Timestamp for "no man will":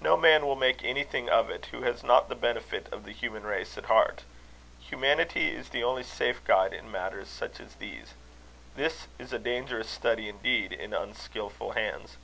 0.00-0.56